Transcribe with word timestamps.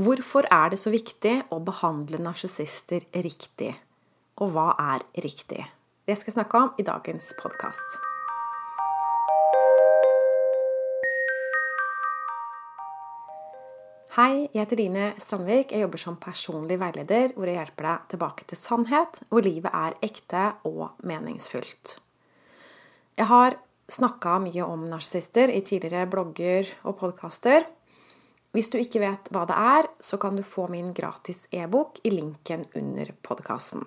Hvorfor 0.00 0.46
er 0.48 0.70
det 0.72 0.78
så 0.80 0.88
viktig 0.88 1.34
å 1.52 1.58
behandle 1.60 2.16
narsissister 2.24 3.04
riktig? 3.12 3.74
Og 4.40 4.54
hva 4.54 4.70
er 4.80 5.02
riktig? 5.20 5.66
Det 6.08 6.14
skal 6.16 6.30
jeg 6.30 6.36
snakke 6.38 6.60
om 6.64 6.70
i 6.80 6.84
dagens 6.86 7.26
podkast. 7.36 7.98
Hei, 14.16 14.48
jeg 14.54 14.62
heter 14.62 14.80
Line 14.80 15.10
Strandvik. 15.20 15.76
Jeg 15.76 15.84
jobber 15.84 16.00
som 16.00 16.16
personlig 16.16 16.80
veileder, 16.80 17.36
hvor 17.36 17.52
jeg 17.52 17.60
hjelper 17.60 17.90
deg 17.90 18.08
tilbake 18.14 18.48
til 18.48 18.60
sannhet, 18.62 19.20
hvor 19.28 19.44
livet 19.44 19.76
er 19.76 20.00
ekte 20.08 20.46
og 20.72 21.04
meningsfullt. 21.04 21.98
Jeg 23.20 23.28
har 23.28 23.60
snakka 23.92 24.40
mye 24.48 24.64
om 24.64 24.88
narsissister 24.88 25.52
i 25.52 25.60
tidligere 25.60 26.08
blogger 26.08 26.72
og 26.88 26.96
podkaster. 27.04 27.68
Hvis 28.52 28.68
du 28.68 28.76
ikke 28.76 29.00
vet 29.00 29.30
hva 29.32 29.46
det 29.48 29.56
er, 29.56 29.88
så 30.04 30.18
kan 30.20 30.36
du 30.36 30.44
få 30.44 30.66
min 30.72 30.92
gratis 30.92 31.46
e-bok 31.56 32.02
i 32.04 32.12
linken 32.12 32.66
under 32.76 33.14
podkasten. 33.24 33.86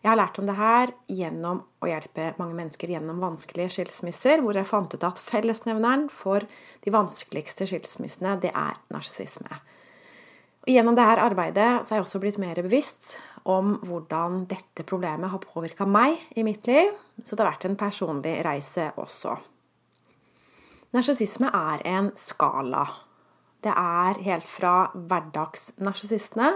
Jeg 0.00 0.08
har 0.08 0.16
lært 0.16 0.38
om 0.40 0.46
det 0.48 0.54
her 0.56 0.92
gjennom 1.12 1.58
å 1.84 1.88
hjelpe 1.90 2.30
mange 2.38 2.56
mennesker 2.56 2.88
gjennom 2.94 3.18
vanskelige 3.20 3.74
skilsmisser, 3.74 4.40
hvor 4.40 4.56
jeg 4.56 4.68
fant 4.68 4.96
ut 4.96 5.04
at 5.04 5.20
fellesnevneren 5.20 6.06
for 6.08 6.46
de 6.80 6.94
vanskeligste 6.94 7.68
skilsmissene, 7.68 8.38
det 8.40 8.54
er 8.56 8.80
narsissisme. 8.94 9.60
Gjennom 10.68 10.96
dette 10.96 11.20
arbeidet 11.20 11.68
så 11.84 11.92
er 11.92 12.00
jeg 12.00 12.06
også 12.06 12.22
blitt 12.24 12.40
mer 12.40 12.56
bevisst 12.64 13.14
om 13.48 13.76
hvordan 13.84 14.46
dette 14.48 14.88
problemet 14.88 15.32
har 15.32 15.44
påvirka 15.44 15.84
meg 15.88 16.16
i 16.32 16.46
mitt 16.48 16.64
liv, 16.68 16.96
så 17.20 17.36
det 17.36 17.44
har 17.44 17.52
vært 17.52 17.68
en 17.68 17.78
personlig 17.80 18.38
reise 18.44 18.88
også. 19.00 19.36
Narsissisme 20.96 21.52
er 21.52 21.84
en 21.92 22.12
skala 22.16 22.86
det 23.64 23.72
er 23.76 24.20
helt 24.24 24.48
fra 24.48 24.90
hverdagsnarsissistene. 24.94 26.54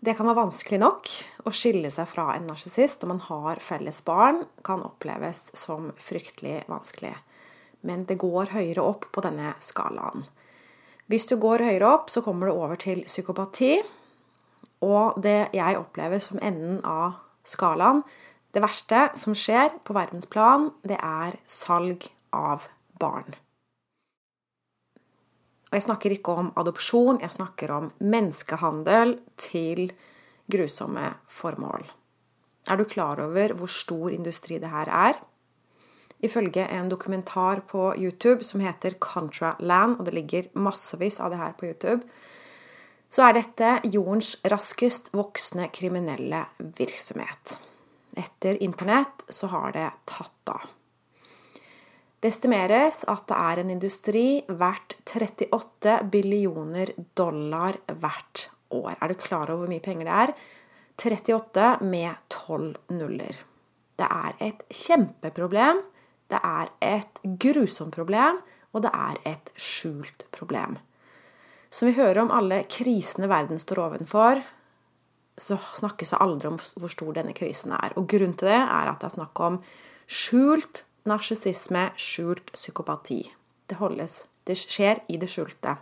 Det 0.00 0.14
kan 0.16 0.28
være 0.28 0.44
vanskelig 0.44 0.78
nok 0.80 1.10
å 1.48 1.52
skille 1.54 1.90
seg 1.92 2.08
fra 2.08 2.30
en 2.36 2.46
narsissist 2.48 3.02
når 3.02 3.10
man 3.10 3.22
har 3.26 3.60
felles 3.64 4.02
barn, 4.06 4.42
kan 4.64 4.84
oppleves 4.86 5.50
som 5.56 5.90
fryktelig 6.00 6.62
vanskelig. 6.70 7.14
Men 7.86 8.04
det 8.08 8.18
går 8.20 8.52
høyere 8.54 8.84
opp 8.84 9.08
på 9.12 9.24
denne 9.24 9.54
skalaen. 9.62 10.26
Hvis 11.06 11.28
du 11.30 11.36
går 11.38 11.62
høyere 11.62 11.92
opp, 11.98 12.10
så 12.10 12.22
kommer 12.24 12.48
du 12.48 12.56
over 12.56 12.78
til 12.80 13.04
psykopati. 13.06 13.76
Og 14.84 15.20
det 15.22 15.52
jeg 15.56 15.78
opplever 15.78 16.20
som 16.22 16.40
enden 16.42 16.80
av 16.84 17.20
skalaen, 17.46 18.02
det 18.56 18.62
verste 18.64 19.10
som 19.18 19.36
skjer 19.36 19.74
på 19.84 19.94
verdensplan, 19.96 20.70
det 20.86 20.96
er 20.96 21.36
salg 21.48 22.08
av 22.34 22.66
barn. 23.00 23.36
Og 25.76 25.82
jeg 25.82 25.90
snakker 25.90 26.12
ikke 26.14 26.34
om 26.40 26.46
adopsjon, 26.56 27.18
jeg 27.20 27.34
snakker 27.34 27.70
om 27.74 27.90
menneskehandel 28.00 29.10
til 29.36 29.90
grusomme 30.48 31.10
formål. 31.28 31.84
Er 32.64 32.78
du 32.80 32.86
klar 32.88 33.20
over 33.20 33.52
hvor 33.52 33.68
stor 33.68 34.14
industri 34.14 34.56
det 34.56 34.70
her 34.72 34.88
er? 34.88 35.18
Ifølge 36.24 36.64
en 36.78 36.88
dokumentar 36.88 37.60
på 37.68 37.90
YouTube 37.92 38.40
som 38.40 38.64
heter 38.64 38.96
Contraland, 38.96 39.98
og 39.98 40.08
det 40.08 40.14
ligger 40.16 40.48
massevis 40.56 41.20
av 41.20 41.34
det 41.34 41.42
her 41.42 41.52
på 41.60 41.68
YouTube, 41.68 42.08
så 43.12 43.28
er 43.28 43.36
dette 43.36 43.74
jordens 43.92 44.32
raskest 44.48 45.12
voksende 45.12 45.68
kriminelle 45.76 46.40
virksomhet. 46.80 47.58
Etter 48.16 48.56
internett 48.64 49.28
så 49.28 49.52
har 49.52 49.76
det 49.76 49.90
tatt 50.08 50.56
av. 50.56 50.64
Det 52.26 52.32
estimeres 52.32 53.04
at 53.06 53.28
det 53.30 53.36
er 53.38 53.60
en 53.62 53.68
industri 53.70 54.22
verdt 54.58 54.96
38 55.06 55.92
billioner 56.10 56.90
dollar 57.14 57.76
hvert 57.86 58.40
år. 58.74 58.96
Er 58.98 59.12
du 59.12 59.14
klar 59.14 59.52
over 59.52 59.60
hvor 59.60 59.70
mye 59.70 59.84
penger 59.84 60.08
det 60.08 60.16
er? 60.24 60.32
38 60.98 61.68
med 61.86 62.16
12 62.34 62.96
nuller. 62.98 63.38
Det 63.94 64.08
er 64.10 64.42
et 64.42 64.64
kjempeproblem. 64.74 65.84
Det 66.26 66.40
er 66.40 66.72
et 66.82 67.20
grusomt 67.44 67.94
problem, 67.94 68.42
og 68.74 68.82
det 68.82 68.90
er 68.90 69.22
et 69.30 69.54
skjult 69.54 70.26
problem. 70.34 70.74
Som 71.70 71.92
vi 71.92 71.94
hører 72.00 72.24
om 72.24 72.34
alle 72.34 72.64
krisene 72.66 73.30
verden 73.30 73.62
står 73.62 73.84
ovenfor, 73.84 74.42
så 75.38 75.60
snakkes 75.78 76.10
det 76.10 76.22
aldri 76.26 76.50
om 76.50 76.58
hvor 76.58 76.90
stor 76.90 77.14
denne 77.22 77.38
krisen 77.38 77.78
er. 77.78 77.94
Og 77.94 78.10
grunnen 78.10 78.34
til 78.34 78.50
det 78.50 78.58
er 78.64 78.90
at 78.90 78.98
det 78.98 79.12
er 79.12 79.16
snakk 79.20 79.46
om 79.46 79.62
skjult 80.10 80.82
narsissisme, 81.06 81.90
skjult 81.96 82.52
psykopati. 82.54 83.22
Det, 83.66 83.78
holdes, 83.80 84.24
det 84.46 84.58
skjer 84.60 85.02
i 85.10 85.18
det 85.20 85.30
skjulte. 85.30 85.76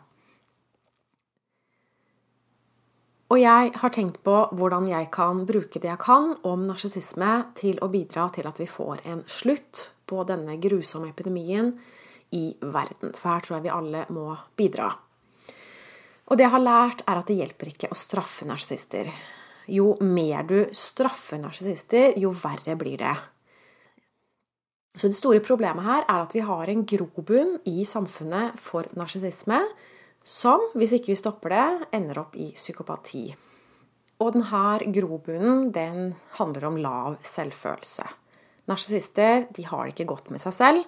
Og 3.32 3.40
jeg 3.40 3.72
har 3.80 3.90
tenkt 3.90 4.20
på 4.22 4.34
hvordan 4.54 4.86
jeg 4.86 5.08
kan 5.14 5.40
bruke 5.48 5.80
det 5.80 5.88
jeg 5.88 6.00
kan 6.02 6.34
om 6.46 6.66
narsissisme 6.68 7.30
til 7.58 7.80
å 7.82 7.88
bidra 7.90 8.28
til 8.34 8.46
at 8.46 8.60
vi 8.60 8.68
får 8.70 9.02
en 9.10 9.24
slutt 9.26 9.88
på 10.06 10.20
denne 10.28 10.58
grusomme 10.62 11.08
epidemien 11.10 11.72
i 12.36 12.44
verden. 12.60 13.14
For 13.16 13.32
her 13.32 13.42
tror 13.42 13.56
jeg 13.56 13.66
vi 13.66 13.74
alle 13.74 14.04
må 14.14 14.28
bidra. 14.56 14.90
Og 16.24 16.38
det 16.38 16.46
jeg 16.46 16.54
har 16.54 16.62
lært, 16.62 17.04
er 17.08 17.20
at 17.20 17.28
det 17.28 17.38
hjelper 17.40 17.72
ikke 17.72 17.90
å 17.92 17.98
straffe 17.98 18.46
narsissister. 18.48 19.10
Jo 19.72 19.94
mer 20.04 20.44
du 20.48 20.58
straffer 20.76 21.40
narsissister, 21.40 22.14
jo 22.20 22.32
verre 22.36 22.76
blir 22.80 23.00
det. 23.00 23.14
Så 24.94 25.10
det 25.10 25.18
store 25.18 25.42
problemet 25.42 25.82
her 25.82 26.04
er 26.06 26.22
at 26.22 26.34
vi 26.36 26.42
har 26.46 26.70
en 26.70 26.84
grobunn 26.86 27.56
i 27.66 27.82
samfunnet 27.88 28.58
for 28.62 28.86
narsissisme 28.94 29.58
som, 30.24 30.62
hvis 30.78 30.94
ikke 30.96 31.12
vi 31.12 31.18
stopper 31.20 31.52
det, 31.52 31.88
ender 31.98 32.22
opp 32.22 32.36
i 32.40 32.52
psykopati. 32.56 33.26
Og 34.22 34.36
denne 34.36 34.92
grobunnen 34.94 35.72
den 35.74 36.14
handler 36.38 36.68
om 36.70 36.78
lav 36.80 37.16
selvfølelse. 37.26 38.06
Narsissister 38.70 39.48
de 39.52 39.66
har 39.68 39.84
det 39.84 39.96
ikke 39.96 40.08
godt 40.14 40.30
med 40.32 40.40
seg 40.40 40.54
selv, 40.56 40.86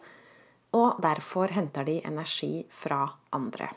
og 0.77 1.03
derfor 1.03 1.53
henter 1.53 1.85
de 1.85 1.99
energi 2.07 2.65
fra 2.73 3.03
andre. 3.37 3.69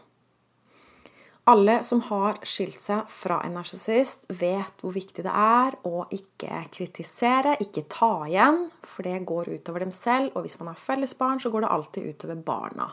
Alle 1.49 1.79
som 1.81 2.01
har 2.05 2.37
skilt 2.45 2.77
seg 2.77 3.07
fra 3.09 3.39
en 3.41 3.55
narsissist, 3.57 4.27
vet 4.29 4.83
hvor 4.83 4.93
viktig 4.93 5.23
det 5.25 5.33
er 5.33 5.77
å 5.87 6.03
ikke 6.13 6.59
kritisere, 6.75 7.55
ikke 7.63 7.87
ta 7.89 8.11
igjen, 8.27 8.67
for 8.85 9.07
det 9.07 9.15
går 9.25 9.49
utover 9.55 9.81
dem 9.81 9.93
selv. 9.95 10.35
Og 10.35 10.45
hvis 10.45 10.59
man 10.59 10.69
har 10.69 10.77
felles 10.77 11.15
barn, 11.17 11.41
så 11.41 11.49
går 11.49 11.65
det 11.65 11.71
alltid 11.73 12.11
utover 12.11 12.43
barna. 12.45 12.91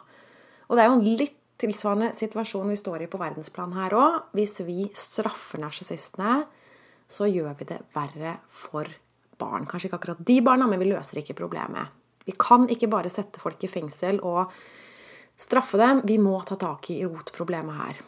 Og 0.70 0.78
det 0.78 0.84
er 0.84 0.88
jo 0.88 0.96
en 0.96 1.10
litt 1.20 1.36
tilsvarende 1.60 2.10
situasjon 2.16 2.72
vi 2.72 2.78
står 2.80 3.04
i 3.04 3.10
på 3.12 3.20
verdensplan 3.20 3.76
her 3.76 3.96
òg. 3.96 4.18
Hvis 4.36 4.62
vi 4.64 4.88
straffer 4.96 5.60
narsissistene, 5.60 6.40
så 7.12 7.28
gjør 7.28 7.52
vi 7.60 7.68
det 7.68 7.82
verre 7.92 8.38
for 8.48 8.88
barn. 9.36 9.68
Kanskje 9.68 9.90
ikke 9.90 10.00
akkurat 10.00 10.26
de 10.32 10.40
barna, 10.44 10.68
men 10.70 10.80
vi 10.80 10.90
løser 10.94 11.20
ikke 11.20 11.36
problemet. 11.44 11.92
Vi 12.24 12.34
kan 12.40 12.66
ikke 12.72 12.88
bare 12.90 13.12
sette 13.12 13.40
folk 13.42 13.62
i 13.62 13.70
fengsel 13.70 14.24
og 14.24 14.48
straffe 15.36 15.78
dem. 15.80 16.06
Vi 16.08 16.16
må 16.18 16.40
ta 16.48 16.56
tak 16.56 16.88
i 16.96 17.02
rotproblemet 17.04 17.82
her. 17.84 18.06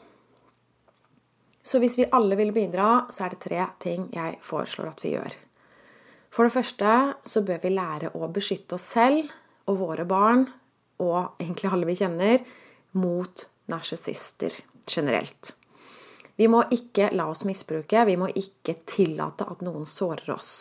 Så 1.69 1.81
hvis 1.83 1.99
vi 2.01 2.07
alle 2.17 2.37
vil 2.39 2.55
bidra, 2.57 3.05
så 3.13 3.27
er 3.27 3.35
det 3.35 3.43
tre 3.45 3.61
ting 3.83 4.07
jeg 4.15 4.39
foreslår 4.45 4.89
at 4.89 5.05
vi 5.05 5.13
gjør. 5.19 5.35
For 6.33 6.47
det 6.47 6.55
første 6.55 6.95
så 7.29 7.43
bør 7.45 7.61
vi 7.61 7.75
lære 7.75 8.15
å 8.17 8.29
beskytte 8.33 8.79
oss 8.79 8.89
selv 8.95 9.29
og 9.69 9.81
våre 9.83 10.07
barn, 10.09 10.47
og 11.05 11.37
egentlig 11.37 11.69
alle 11.69 11.89
vi 11.91 11.97
kjenner, 12.01 12.43
mot 12.97 13.45
narsissister 13.69 14.55
generelt. 14.89 15.53
Vi 16.39 16.49
må 16.49 16.63
ikke 16.73 17.11
la 17.19 17.29
oss 17.29 17.45
misbruke, 17.45 18.05
vi 18.07 18.17
må 18.17 18.31
ikke 18.33 18.79
tillate 18.89 19.45
at 19.51 19.65
noen 19.67 19.85
sårer 19.89 20.31
oss. 20.33 20.53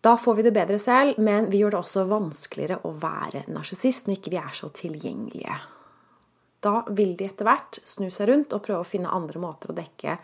Da 0.00 0.16
får 0.16 0.38
vi 0.38 0.46
det 0.46 0.54
bedre 0.56 0.78
selv, 0.80 1.20
men 1.20 1.50
vi 1.52 1.60
gjør 1.60 1.76
det 1.76 1.82
også 1.82 2.06
vanskeligere 2.08 2.80
å 2.88 2.94
være 2.96 3.44
narsissist 3.52 4.08
når 4.08 4.18
ikke 4.18 4.32
vi 4.32 4.40
er 4.40 4.56
så 4.56 4.70
tilgjengelige. 4.72 5.58
Da 6.60 6.84
vil 6.92 7.16
de 7.16 7.26
etter 7.30 7.48
hvert 7.48 7.80
snu 7.88 8.10
seg 8.12 8.28
rundt 8.30 8.54
og 8.56 8.64
prøve 8.64 8.84
å 8.84 8.88
finne 8.88 9.12
andre 9.12 9.40
måter 9.40 9.72
å 9.72 9.76
dekke 9.76 10.18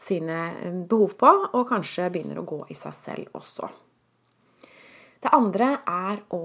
sine 0.00 0.38
eh, 0.62 0.76
behov 0.88 1.16
på, 1.20 1.32
og 1.52 1.68
kanskje 1.68 2.10
begynner 2.12 2.40
å 2.40 2.48
gå 2.48 2.62
i 2.72 2.76
seg 2.78 2.96
selv 2.96 3.38
også. 3.38 3.68
Det 5.24 5.32
andre 5.32 5.70
er 5.88 6.20
å 6.36 6.44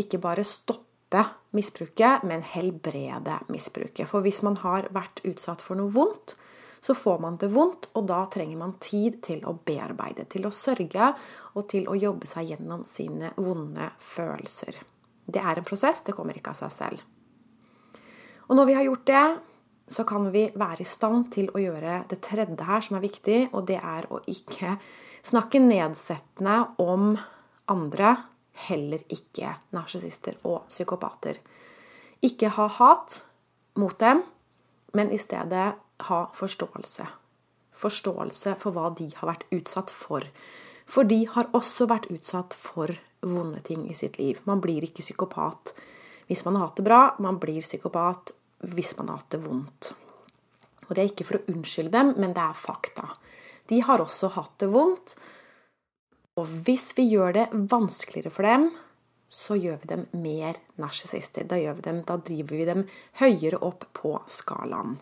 ikke 0.00 0.20
bare 0.22 0.44
stoppe 0.44 1.22
misbruket, 1.56 2.24
men 2.28 2.44
helbrede 2.44 3.38
misbruket. 3.52 4.08
For 4.08 4.24
hvis 4.24 4.42
man 4.44 4.56
har 4.62 4.88
vært 4.92 5.22
utsatt 5.28 5.64
for 5.64 5.78
noe 5.78 5.92
vondt, 5.92 6.36
så 6.80 6.94
får 6.94 7.18
man 7.20 7.36
det 7.40 7.50
vondt, 7.52 7.90
og 7.98 8.06
da 8.08 8.22
trenger 8.30 8.60
man 8.60 8.76
tid 8.80 9.18
til 9.24 9.42
å 9.48 9.56
bearbeide, 9.66 10.28
til 10.30 10.46
å 10.46 10.54
sørge 10.54 11.10
og 11.56 11.66
til 11.72 11.88
å 11.90 11.96
jobbe 11.98 12.28
seg 12.30 12.52
gjennom 12.52 12.84
sine 12.88 13.32
vonde 13.36 13.90
følelser. 14.00 14.78
Det 15.26 15.42
er 15.42 15.58
en 15.58 15.66
prosess, 15.66 16.04
det 16.06 16.14
kommer 16.14 16.36
ikke 16.38 16.52
av 16.52 16.60
seg 16.60 16.74
selv. 16.76 17.15
Og 18.46 18.56
når 18.58 18.68
vi 18.68 18.76
har 18.78 18.86
gjort 18.86 19.06
det, 19.08 19.24
så 19.88 20.04
kan 20.06 20.30
vi 20.34 20.48
være 20.54 20.82
i 20.82 20.88
stand 20.88 21.28
til 21.34 21.50
å 21.54 21.62
gjøre 21.62 22.02
det 22.10 22.20
tredje 22.24 22.66
her 22.66 22.82
som 22.82 22.98
er 22.98 23.04
viktig, 23.04 23.40
og 23.54 23.66
det 23.68 23.78
er 23.78 24.08
å 24.10 24.20
ikke 24.30 24.76
snakke 25.26 25.62
nedsettende 25.62 26.56
om 26.82 27.12
andre, 27.70 28.16
heller 28.66 29.02
ikke 29.12 29.52
narsissister 29.76 30.38
og 30.48 30.66
psykopater. 30.70 31.38
Ikke 32.24 32.50
ha 32.56 32.66
hat 32.78 33.20
mot 33.76 33.98
dem, 34.00 34.22
men 34.96 35.12
i 35.12 35.20
stedet 35.20 35.66
ha 36.08 36.20
forståelse. 36.34 37.06
Forståelse 37.76 38.54
for 38.56 38.72
hva 38.72 38.88
de 38.96 39.10
har 39.18 39.28
vært 39.28 39.44
utsatt 39.52 39.92
for. 39.92 40.24
For 40.88 41.04
de 41.04 41.26
har 41.28 41.50
også 41.56 41.88
vært 41.90 42.08
utsatt 42.14 42.56
for 42.56 42.94
vonde 43.26 43.60
ting 43.66 43.84
i 43.90 43.98
sitt 43.98 44.16
liv. 44.22 44.40
Man 44.48 44.62
blir 44.64 44.86
ikke 44.86 45.04
psykopat 45.04 45.74
hvis 46.26 46.44
man 46.44 46.56
har 46.56 46.68
hatt 46.68 46.80
det 46.80 46.86
bra. 46.86 47.00
Man 47.22 47.38
blir 47.42 47.62
psykopat 47.62 48.34
hvis 48.66 48.96
man 48.98 49.10
har 49.10 49.20
hatt 49.20 49.30
det 49.34 49.42
vondt. 49.44 49.92
Og 50.86 50.94
det 50.94 51.02
er 51.02 51.10
ikke 51.10 51.26
for 51.26 51.38
å 51.40 51.52
unnskylde 51.52 51.94
dem, 51.94 52.12
men 52.20 52.34
det 52.34 52.42
er 52.42 52.58
fakta. 52.58 53.08
De 53.66 53.80
har 53.82 54.02
også 54.02 54.30
hatt 54.36 54.54
det 54.62 54.70
vondt. 54.70 55.16
Og 56.38 56.50
hvis 56.66 56.92
vi 56.98 57.08
gjør 57.10 57.34
det 57.34 57.46
vanskeligere 57.72 58.30
for 58.30 58.46
dem, 58.46 58.68
så 59.28 59.56
gjør 59.58 59.80
vi 59.82 59.90
dem 59.90 60.04
mer 60.22 60.58
narsissister. 60.78 61.46
Da, 61.48 61.58
da 61.82 62.16
driver 62.22 62.54
vi 62.54 62.68
dem 62.68 62.86
høyere 63.20 63.60
opp 63.66 63.88
på 63.96 64.14
skalaen. 64.30 64.96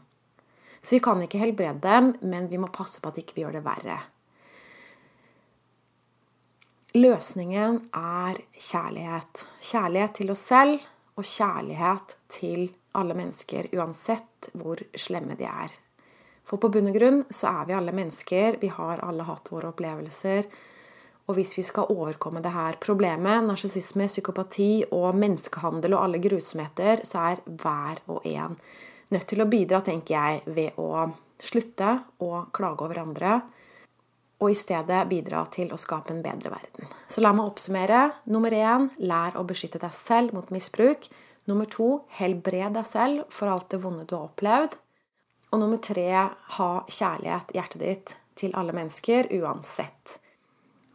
Så 0.81 0.97
vi 0.97 1.03
kan 1.05 1.21
ikke 1.25 1.41
helbrede 1.41 1.81
dem, 1.85 2.13
men 2.21 2.49
vi 2.49 2.61
må 2.61 2.69
passe 2.73 3.01
på 3.01 3.11
at 3.11 3.21
ikke 3.21 3.37
vi 3.37 3.43
ikke 3.43 3.47
gjør 3.47 3.59
det 3.59 3.65
verre. 3.65 4.01
Løsningen 6.95 7.79
er 7.99 8.39
kjærlighet. 8.55 9.47
Kjærlighet 9.65 10.19
til 10.21 10.31
oss 10.31 10.45
selv 10.47 10.85
og 11.15 11.25
kjærlighet 11.25 12.17
til 12.33 12.69
alle 12.99 13.17
mennesker, 13.17 13.71
uansett 13.75 14.51
hvor 14.59 14.81
slemme 14.99 15.37
de 15.39 15.47
er. 15.49 15.73
For 16.45 16.61
på 16.61 16.69
bunn 16.69 16.91
og 16.91 16.97
grunn 16.99 17.23
så 17.33 17.51
er 17.63 17.69
vi 17.69 17.77
alle 17.77 17.95
mennesker, 17.97 18.59
vi 18.61 18.71
har 18.73 19.03
alle 19.05 19.25
hatt 19.27 19.49
våre 19.53 19.71
opplevelser. 19.73 20.49
Og 21.25 21.39
hvis 21.39 21.55
vi 21.57 21.65
skal 21.65 21.89
overkomme 21.89 22.43
det 22.45 22.53
her 22.53 22.77
problemet, 22.83 23.47
narsissisme, 23.47 24.11
psykopati 24.11 24.85
og 24.93 25.17
menneskehandel 25.17 25.97
og 25.97 26.03
alle 26.05 26.21
grusomheter, 26.21 27.01
så 27.09 27.31
er 27.31 27.45
hver 27.49 28.03
og 28.13 28.27
en 28.29 28.59
nødt 29.15 29.29
til 29.31 29.41
å 29.41 29.49
bidra, 29.49 29.81
tenker 29.85 30.15
jeg, 30.19 30.43
ved 30.53 30.81
å 30.81 31.07
slutte 31.41 31.97
å 32.25 32.45
klage 32.55 32.85
over 32.85 33.01
andre, 33.07 33.39
og 34.43 34.51
i 34.51 34.57
stedet 34.59 35.05
bidra 35.09 35.45
til 35.53 35.71
å 35.73 35.79
skape 35.81 36.13
en 36.15 36.23
bedre 36.25 36.53
verden. 36.53 36.89
Så 37.09 37.23
la 37.23 37.33
meg 37.37 37.47
oppsummere. 37.49 38.01
Nummer 38.33 38.55
én 38.55 38.89
lær 39.05 39.39
å 39.39 39.45
beskytte 39.47 39.81
deg 39.83 39.95
selv 39.97 40.35
mot 40.37 40.51
misbruk. 40.55 41.07
Nummer 41.51 41.69
to 41.71 42.01
helbred 42.19 42.75
deg 42.79 42.89
selv 42.89 43.29
for 43.33 43.53
alt 43.53 43.71
det 43.73 43.83
vonde 43.85 44.07
du 44.09 44.17
har 44.17 44.29
opplevd. 44.31 44.77
Og 45.53 45.63
nummer 45.63 45.79
tre 45.79 46.09
ha 46.59 46.69
kjærlighet 46.91 47.55
i 47.55 47.61
hjertet 47.61 47.83
ditt 47.85 48.15
til 48.35 48.55
alle 48.59 48.75
mennesker 48.75 49.31
uansett. 49.39 50.19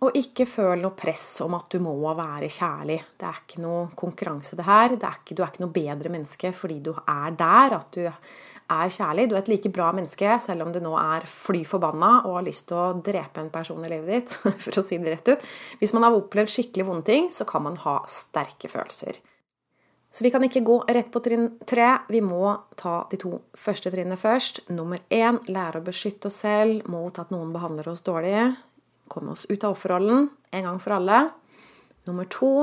Og 0.04 0.16
ikke 0.16 0.46
føl 0.48 0.80
noe 0.84 0.96
press 0.96 1.42
om 1.44 1.58
at 1.58 1.72
du 1.74 1.82
må 1.84 1.94
være 2.16 2.48
kjærlig. 2.52 3.00
Det 3.20 3.28
er 3.28 3.42
ikke 3.42 3.64
noe 3.64 3.90
konkurranse, 4.00 4.56
det 4.56 4.68
her. 4.68 4.96
Det 4.96 5.08
er 5.08 5.18
ikke, 5.20 5.36
du 5.36 5.42
er 5.44 5.52
ikke 5.52 5.64
noe 5.66 5.76
bedre 5.76 6.12
menneske 6.14 6.54
fordi 6.56 6.80
du 6.86 6.94
er 6.96 7.36
der, 7.40 7.76
at 7.80 7.98
du 7.98 8.06
er 8.70 8.94
kjærlig. 8.94 9.28
Du 9.30 9.36
er 9.36 9.42
et 9.42 9.52
like 9.52 9.72
bra 9.74 9.90
menneske 9.96 10.36
selv 10.44 10.66
om 10.66 10.74
du 10.74 10.80
nå 10.84 10.94
er 11.00 11.26
fly 11.30 11.64
forbanna 11.68 12.12
og 12.24 12.40
har 12.40 12.46
lyst 12.48 12.68
til 12.70 12.78
å 12.80 13.02
drepe 13.06 13.44
en 13.44 13.52
person 13.54 13.82
i 13.86 13.92
livet 13.92 14.12
ditt, 14.14 14.38
for 14.66 14.82
å 14.82 14.86
si 14.86 15.00
det 15.02 15.16
rett 15.16 15.34
ut. 15.34 15.50
Hvis 15.82 15.96
man 15.96 16.08
har 16.08 16.18
opplevd 16.18 16.54
skikkelig 16.54 16.88
vonde 16.88 17.08
ting, 17.10 17.30
så 17.34 17.48
kan 17.50 17.66
man 17.66 17.80
ha 17.86 18.00
sterke 18.10 18.72
følelser. 18.72 19.20
Så 20.10 20.26
vi 20.26 20.32
kan 20.34 20.42
ikke 20.42 20.66
gå 20.66 20.80
rett 20.90 21.12
på 21.14 21.22
trinn 21.22 21.52
tre. 21.70 21.92
Vi 22.10 22.22
må 22.26 22.56
ta 22.80 23.04
de 23.12 23.20
to 23.22 23.36
første 23.54 23.92
trinnene 23.94 24.18
først. 24.18 24.64
Nummer 24.74 25.04
én 25.14 25.38
lære 25.52 25.84
å 25.84 25.86
beskytte 25.86 26.32
oss 26.32 26.42
selv 26.42 26.90
mot 26.90 27.14
at 27.22 27.30
noen 27.30 27.54
behandler 27.54 27.92
oss 27.92 28.02
dårlig 28.06 28.50
komme 29.10 29.34
oss 29.34 29.46
ut 29.50 29.64
av 29.64 29.74
offerrollen 29.74 30.30
en 30.54 30.66
gang 30.66 30.80
for 30.82 30.98
alle. 30.98 31.20
Nummer 32.08 32.30
to 32.30 32.54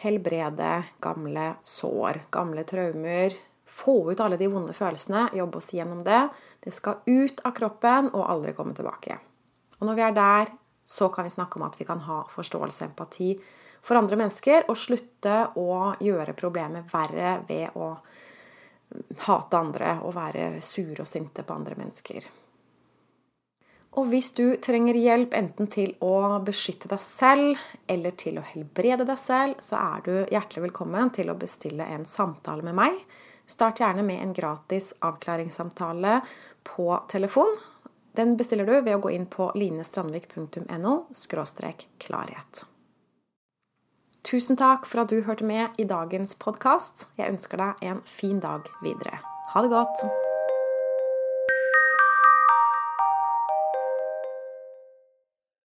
helbrede 0.00 0.72
gamle 1.04 1.54
sår, 1.64 2.24
gamle 2.32 2.64
traumer. 2.68 3.36
Få 3.70 4.10
ut 4.10 4.20
alle 4.20 4.38
de 4.40 4.48
vonde 4.50 4.74
følelsene, 4.74 5.28
jobbe 5.38 5.60
oss 5.60 5.70
gjennom 5.76 6.02
det. 6.06 6.24
Det 6.60 6.72
skal 6.74 7.04
ut 7.06 7.40
av 7.46 7.54
kroppen 7.56 8.10
og 8.10 8.26
aldri 8.26 8.54
komme 8.56 8.74
tilbake. 8.74 9.20
Og 9.78 9.86
når 9.86 9.98
vi 9.98 10.04
er 10.04 10.16
der, 10.16 10.50
så 10.84 11.08
kan 11.14 11.24
vi 11.24 11.30
snakke 11.30 11.60
om 11.60 11.68
at 11.68 11.78
vi 11.78 11.86
kan 11.86 12.02
ha 12.02 12.24
forståelse 12.28 12.84
og 12.84 12.90
empati 12.90 13.30
for 13.80 13.96
andre 13.96 14.18
mennesker, 14.20 14.66
og 14.68 14.76
slutte 14.76 15.36
å 15.56 15.94
gjøre 16.02 16.36
problemet 16.36 16.90
verre 16.92 17.38
ved 17.48 17.78
å 17.78 17.94
hate 19.28 19.56
andre 19.56 19.94
og 20.02 20.16
være 20.16 20.50
sure 20.64 21.04
og 21.04 21.08
sinte 21.08 21.46
på 21.46 21.54
andre 21.54 21.78
mennesker. 21.78 22.26
Og 23.98 24.06
hvis 24.12 24.28
du 24.36 24.44
trenger 24.62 24.94
hjelp 24.94 25.32
enten 25.34 25.70
til 25.70 25.96
å 26.06 26.38
beskytte 26.46 26.90
deg 26.90 27.00
selv 27.02 27.58
eller 27.90 28.14
til 28.18 28.38
å 28.38 28.44
helbrede 28.52 29.06
deg 29.06 29.18
selv, 29.18 29.62
så 29.64 29.80
er 29.80 30.04
du 30.06 30.12
hjertelig 30.30 30.68
velkommen 30.68 31.10
til 31.14 31.30
å 31.32 31.38
bestille 31.38 31.86
en 31.90 32.06
samtale 32.06 32.66
med 32.66 32.78
meg. 32.78 33.00
Start 33.50 33.80
gjerne 33.80 34.02
med 34.06 34.22
en 34.22 34.32
gratis 34.32 34.94
avklaringssamtale 34.98 36.20
på 36.62 37.02
telefon. 37.08 37.56
Den 38.12 38.36
bestiller 38.36 38.66
du 38.66 38.76
ved 38.80 38.94
å 38.94 39.02
gå 39.02 39.10
inn 39.10 39.26
på 39.26 39.50
linestrandvik.no 39.58 40.94
klarhet. 41.98 42.64
Tusen 44.22 44.58
takk 44.60 44.86
for 44.86 45.02
at 45.02 45.10
du 45.10 45.22
hørte 45.26 45.46
med 45.48 45.78
i 45.80 45.88
dagens 45.88 46.36
podkast. 46.38 47.08
Jeg 47.18 47.32
ønsker 47.34 47.58
deg 47.58 47.86
en 47.90 48.02
fin 48.06 48.38
dag 48.38 48.70
videre. 48.84 49.18
Ha 49.54 49.64
det 49.66 49.74
godt! 49.74 50.29